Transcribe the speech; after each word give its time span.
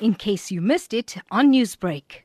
in 0.00 0.14
case 0.14 0.50
you 0.50 0.60
missed 0.60 0.92
it 0.92 1.16
on 1.30 1.52
Newsbreak. 1.52 2.22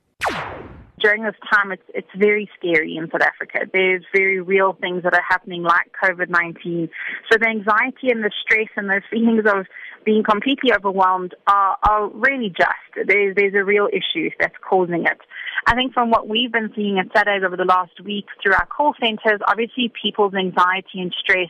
During 0.99 1.23
this 1.23 1.35
time, 1.51 1.71
it's 1.71 1.83
it's 1.95 2.07
very 2.15 2.47
scary 2.57 2.95
in 2.95 3.09
South 3.09 3.21
Africa. 3.21 3.61
There's 3.73 4.03
very 4.15 4.39
real 4.39 4.73
things 4.79 5.01
that 5.01 5.15
are 5.15 5.25
happening, 5.27 5.63
like 5.63 5.91
COVID 6.03 6.29
nineteen. 6.29 6.89
So 7.31 7.39
the 7.39 7.47
anxiety 7.47 8.11
and 8.11 8.23
the 8.23 8.29
stress 8.43 8.67
and 8.77 8.87
those 8.87 9.01
feelings 9.09 9.45
of 9.47 9.65
being 10.05 10.23
completely 10.23 10.73
overwhelmed 10.73 11.33
are, 11.47 11.77
are 11.87 12.09
really 12.09 12.49
just. 12.49 13.07
There's 13.07 13.35
there's 13.35 13.55
a 13.55 13.63
real 13.63 13.87
issue 13.91 14.29
that's 14.39 14.55
causing 14.67 15.05
it. 15.05 15.17
I 15.65 15.73
think 15.73 15.93
from 15.93 16.11
what 16.11 16.27
we've 16.27 16.51
been 16.51 16.71
seeing 16.75 16.99
at 16.99 17.09
SADAG 17.13 17.43
over 17.43 17.57
the 17.57 17.65
last 17.65 17.99
week 18.03 18.25
through 18.41 18.53
our 18.53 18.67
call 18.67 18.93
centers, 18.99 19.41
obviously 19.47 19.91
people's 20.01 20.35
anxiety 20.35 21.01
and 21.01 21.13
stress 21.19 21.49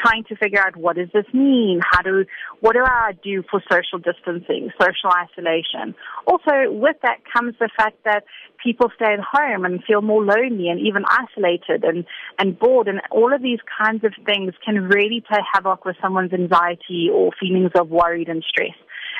trying 0.00 0.24
to 0.24 0.36
figure 0.36 0.60
out 0.60 0.76
what 0.76 0.96
does 0.96 1.08
this 1.12 1.26
mean? 1.32 1.80
How 1.88 2.02
do, 2.02 2.24
what 2.60 2.72
do 2.72 2.80
I 2.84 3.12
do 3.22 3.42
for 3.50 3.62
social 3.70 3.98
distancing, 3.98 4.70
social 4.80 5.10
isolation? 5.12 5.94
Also, 6.26 6.70
with 6.70 6.96
that 7.02 7.18
comes 7.32 7.54
the 7.58 7.68
fact 7.76 7.96
that 8.04 8.24
people 8.62 8.88
stay 8.94 9.12
at 9.12 9.20
home 9.20 9.64
and 9.64 9.82
feel 9.84 10.02
more 10.02 10.24
lonely 10.24 10.68
and 10.68 10.80
even 10.80 11.04
isolated 11.08 11.84
and, 11.84 12.04
and 12.38 12.58
bored 12.58 12.88
and 12.88 13.00
all 13.10 13.34
of 13.34 13.42
these 13.42 13.60
kinds 13.78 14.04
of 14.04 14.12
things 14.24 14.52
can 14.64 14.76
really 14.88 15.22
play 15.26 15.40
havoc 15.52 15.84
with 15.84 15.96
someone's 16.02 16.32
anxiety 16.32 17.08
or 17.12 17.30
feelings 17.40 17.70
of 17.74 17.88
worried 17.88 18.28
and 18.28 18.44
stress. 18.48 18.76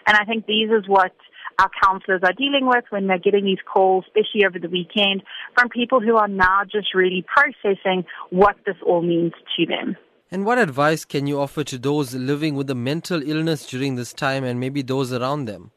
And 0.06 0.16
I 0.16 0.24
think 0.24 0.46
these 0.46 0.70
is 0.70 0.86
what 0.86 1.12
our 1.58 1.70
counsellors 1.82 2.22
are 2.24 2.32
dealing 2.32 2.66
with 2.66 2.84
when 2.90 3.06
they're 3.06 3.18
getting 3.18 3.44
these 3.44 3.58
calls, 3.70 4.04
especially 4.06 4.46
over 4.46 4.58
the 4.58 4.68
weekend, 4.68 5.22
from 5.58 5.68
people 5.68 6.00
who 6.00 6.16
are 6.16 6.28
now 6.28 6.62
just 6.64 6.94
really 6.94 7.24
processing 7.26 8.04
what 8.30 8.56
this 8.64 8.76
all 8.86 9.02
means 9.02 9.32
to 9.56 9.66
them. 9.66 9.96
And 10.32 10.46
what 10.46 10.58
advice 10.58 11.04
can 11.04 11.26
you 11.26 11.40
offer 11.40 11.64
to 11.64 11.76
those 11.76 12.14
living 12.14 12.54
with 12.54 12.70
a 12.70 12.74
mental 12.76 13.20
illness 13.28 13.66
during 13.66 13.96
this 13.96 14.12
time 14.12 14.44
and 14.44 14.60
maybe 14.60 14.80
those 14.80 15.12
around 15.12 15.46
them? 15.46 15.72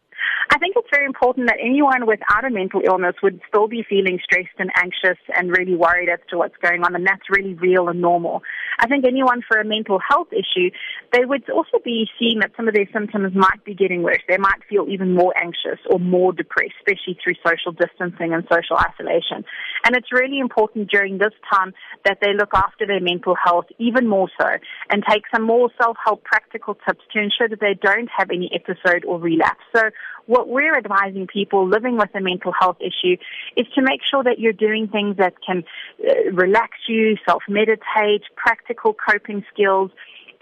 I 0.52 0.60
think 0.60 0.76
it's 0.78 0.90
very 0.94 1.08
important 1.08 1.48
that 1.48 1.58
anyone 1.60 2.06
without 2.06 2.46
a 2.46 2.52
mental 2.52 2.82
illness 2.86 3.16
would 3.24 3.42
still 3.48 3.68
be 3.68 3.84
feeling 3.90 4.20
stressed 4.24 4.54
and 4.60 4.70
anxious 4.78 5.18
and 5.36 5.50
really 5.58 5.76
worried 5.76 6.08
as 6.08 6.20
to 6.30 6.38
what's 6.38 6.56
going 6.62 6.84
on, 6.84 6.94
and 6.94 7.08
that's 7.08 7.28
really 7.32 7.56
real 7.56 7.90
and 7.90 8.00
normal. 8.00 8.44
I 8.80 8.88
think 8.88 9.06
anyone 9.06 9.42
for 9.48 9.60
a 9.60 9.66
mental 9.66 10.00
health 10.00 10.30
issue, 10.32 10.70
they 11.12 11.26
would 11.26 11.50
also 11.50 11.80
be 11.84 12.08
seeing 12.20 12.40
that 12.40 12.52
some 12.56 12.68
of 12.68 12.74
their 12.74 12.88
symptoms 12.92 13.34
might 13.36 13.64
be 13.66 13.74
getting 13.74 14.04
worse. 14.04 14.22
They 14.28 14.38
might 14.38 14.62
feel 14.70 14.86
even 14.90 15.14
more 15.14 15.34
anxious 15.38 15.80
or 15.90 16.00
more 16.00 16.34
depressed, 16.34 16.74
especially 16.80 17.18
through 17.24 17.36
social 17.46 17.72
distancing 17.72 18.34
and 18.34 18.44
social 18.52 18.78
isolation. 18.78 19.46
And 19.86 19.96
it's 19.96 20.12
really 20.12 20.40
important 20.40 20.90
during 20.90 21.18
this 21.18 21.34
time 21.52 21.74
that 22.06 22.20
they 22.22 22.34
look 22.34 22.52
after 22.54 22.86
their 22.86 23.02
mental 23.02 23.36
health 23.36 23.66
even 23.80 24.08
more 24.08 24.30
so 24.40 24.50
and 24.90 25.04
take 25.10 25.24
some 25.34 25.44
more 25.44 25.70
self-help 25.82 26.24
practical 26.24 26.76
tips 26.76 27.02
to 27.14 27.20
ensure 27.20 27.50
that 27.50 27.60
they 27.60 27.76
don't 27.82 28.10
have 28.16 28.30
any 28.32 28.50
episode 28.54 29.06
or 29.06 29.20
relapse. 29.20 29.64
So 29.76 29.90
what 30.26 30.48
we're 30.48 30.78
advising 30.78 31.28
people 31.28 31.68
living 31.68 31.98
with 31.98 32.10
a 32.16 32.22
mental 32.22 32.54
health 32.58 32.78
issue 32.80 33.18
is 33.58 33.66
to 33.76 33.82
make 33.82 34.00
sure 34.10 34.24
that 34.24 34.40
you're 34.40 34.54
doing 34.54 34.88
things 34.88 35.18
that 35.18 35.34
can 35.46 35.64
uh, 36.00 36.32
relax 36.32 36.72
you, 36.88 37.18
self-meditate, 37.28 38.24
practical 38.64 38.94
coping 38.94 39.44
skills, 39.54 39.92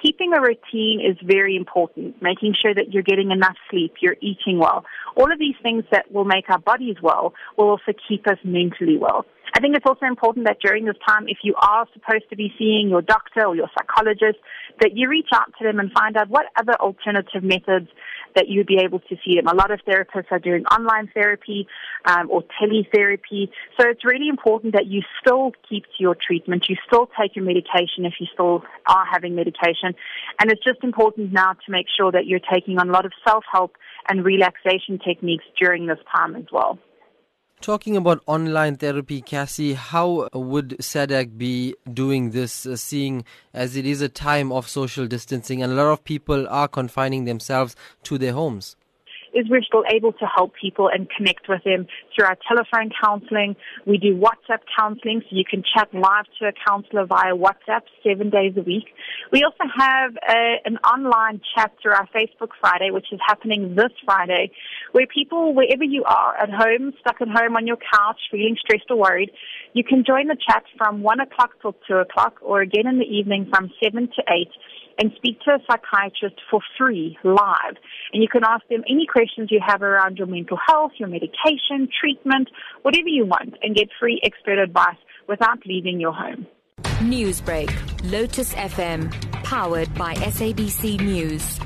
keeping 0.01 0.33
a 0.33 0.41
routine 0.41 1.01
is 1.01 1.17
very 1.23 1.55
important. 1.55 2.21
Making 2.21 2.53
sure 2.59 2.73
that 2.73 2.91
you're 2.91 3.03
getting 3.03 3.31
enough 3.31 3.55
sleep, 3.69 3.95
you're 4.01 4.17
eating 4.21 4.59
well. 4.59 4.85
All 5.15 5.31
of 5.31 5.39
these 5.39 5.55
things 5.61 5.83
that 5.91 6.11
will 6.11 6.25
make 6.25 6.49
our 6.49 6.59
bodies 6.59 6.97
well 7.01 7.33
will 7.57 7.69
also 7.69 7.93
keep 8.07 8.27
us 8.27 8.37
mentally 8.43 8.97
well. 8.97 9.25
I 9.53 9.59
think 9.59 9.75
it's 9.75 9.85
also 9.85 10.05
important 10.05 10.45
that 10.47 10.59
during 10.61 10.85
this 10.85 10.95
time, 11.05 11.27
if 11.27 11.39
you 11.43 11.55
are 11.61 11.85
supposed 11.93 12.29
to 12.29 12.37
be 12.37 12.53
seeing 12.57 12.87
your 12.89 13.01
doctor 13.01 13.45
or 13.45 13.55
your 13.55 13.69
psychologist, 13.77 14.39
that 14.79 14.91
you 14.95 15.09
reach 15.09 15.27
out 15.33 15.51
to 15.59 15.65
them 15.65 15.79
and 15.79 15.91
find 15.91 16.15
out 16.15 16.29
what 16.29 16.45
other 16.57 16.73
alternative 16.79 17.43
methods 17.43 17.89
that 18.35 18.47
you'd 18.47 18.67
be 18.67 18.79
able 18.83 18.99
to 18.99 19.15
see 19.23 19.35
them. 19.35 19.47
A 19.47 19.55
lot 19.55 19.71
of 19.71 19.79
therapists 19.87 20.31
are 20.31 20.39
doing 20.39 20.65
online 20.65 21.09
therapy 21.13 21.67
um, 22.05 22.29
or 22.29 22.43
teletherapy. 22.61 23.49
So 23.79 23.89
it's 23.89 24.05
really 24.05 24.27
important 24.27 24.73
that 24.73 24.87
you 24.87 25.01
still 25.19 25.51
keep 25.67 25.83
to 25.83 25.99
your 25.99 26.15
treatment. 26.15 26.65
You 26.69 26.75
still 26.87 27.09
take 27.19 27.35
your 27.35 27.45
medication 27.45 28.05
if 28.05 28.13
you 28.19 28.27
still 28.33 28.63
are 28.87 29.05
having 29.11 29.35
medication. 29.35 29.93
And 30.39 30.51
it's 30.51 30.63
just 30.63 30.83
important 30.83 31.31
now 31.31 31.53
to 31.53 31.71
make 31.71 31.87
sure 31.95 32.11
that 32.11 32.25
you're 32.25 32.39
taking 32.51 32.79
on 32.79 32.89
a 32.89 32.91
lot 32.91 33.05
of 33.05 33.13
self-help 33.27 33.75
and 34.09 34.25
relaxation 34.25 34.99
techniques 34.99 35.45
during 35.59 35.87
this 35.87 35.99
time 36.15 36.35
as 36.35 36.45
well. 36.51 36.79
Talking 37.61 37.95
about 37.95 38.23
online 38.25 38.77
therapy, 38.77 39.21
Cassey, 39.21 39.75
how 39.75 40.27
would 40.33 40.77
SADAG 40.79 41.37
be 41.37 41.75
doing 41.93 42.31
this, 42.31 42.65
uh, 42.65 42.75
seeing 42.75 43.23
as 43.53 43.75
it 43.75 43.85
is 43.85 44.01
a 44.01 44.09
time 44.09 44.51
of 44.51 44.67
social 44.67 45.05
distancing 45.05 45.61
and 45.61 45.71
a 45.71 45.75
lot 45.75 45.91
of 45.91 46.03
people 46.03 46.47
are 46.47 46.67
confining 46.67 47.25
themselves 47.25 47.75
to 48.03 48.17
their 48.17 48.33
homes? 48.33 48.75
is 49.33 49.45
we're 49.49 49.61
still 49.61 49.85
able 49.89 50.11
to 50.11 50.25
help 50.25 50.51
people 50.59 50.89
and 50.89 51.09
connect 51.09 51.47
with 51.47 51.63
them 51.63 51.87
through 52.15 52.25
our 52.25 52.37
telephone 52.47 52.91
counseling. 53.03 53.55
We 53.85 53.97
do 53.97 54.15
WhatsApp 54.15 54.61
counseling, 54.77 55.21
so 55.21 55.35
you 55.35 55.43
can 55.49 55.63
chat 55.63 55.93
live 55.93 56.25
to 56.39 56.47
a 56.47 56.53
counselor 56.67 57.05
via 57.05 57.33
WhatsApp 57.35 57.81
seven 58.03 58.29
days 58.29 58.53
a 58.57 58.61
week. 58.61 58.85
We 59.31 59.43
also 59.43 59.63
have 59.77 60.15
a, 60.27 60.55
an 60.65 60.77
online 60.77 61.41
chat 61.55 61.73
through 61.81 61.93
our 61.93 62.07
Facebook 62.15 62.49
Friday, 62.59 62.91
which 62.91 63.07
is 63.11 63.19
happening 63.25 63.75
this 63.75 63.91
Friday, 64.05 64.51
where 64.91 65.07
people, 65.07 65.53
wherever 65.53 65.83
you 65.83 66.03
are, 66.03 66.35
at 66.37 66.49
home, 66.49 66.93
stuck 66.99 67.21
at 67.21 67.27
home 67.27 67.55
on 67.55 67.67
your 67.67 67.77
couch, 67.77 68.19
feeling 68.29 68.57
stressed 68.59 68.89
or 68.89 68.97
worried, 68.97 69.31
you 69.73 69.83
can 69.83 70.03
join 70.05 70.27
the 70.27 70.37
chat 70.47 70.63
from 70.77 71.01
1 71.01 71.19
o'clock 71.21 71.51
till 71.61 71.75
2 71.87 71.95
o'clock 71.95 72.35
or 72.41 72.61
again 72.61 72.87
in 72.87 72.99
the 72.99 73.05
evening 73.05 73.47
from 73.49 73.71
7 73.81 74.07
to 74.07 74.23
8 74.29 74.47
and 74.99 75.11
speak 75.15 75.39
to 75.41 75.51
a 75.51 75.59
psychiatrist 75.65 76.35
for 76.49 76.59
free 76.77 77.17
live. 77.23 77.75
And 78.13 78.21
you 78.21 78.29
can 78.29 78.43
ask 78.45 78.67
them 78.67 78.83
any 78.89 79.07
questions 79.11 79.49
you 79.51 79.59
have 79.65 79.81
around 79.81 80.17
your 80.17 80.27
mental 80.27 80.57
health, 80.67 80.91
your 80.97 81.09
medication, 81.09 81.89
treatment, 82.11 82.49
whatever 82.81 83.07
you 83.07 83.25
want, 83.25 83.55
and 83.61 83.75
get 83.75 83.89
free 83.99 84.19
expert 84.23 84.59
advice 84.59 84.97
without 85.27 85.59
leaving 85.65 85.99
your 85.99 86.13
home. 86.13 86.47
Newsbreak, 86.99 87.71
Lotus 88.11 88.53
FM, 88.53 89.11
powered 89.43 89.93
by 89.95 90.13
SABC 90.15 90.99
News. 91.01 91.59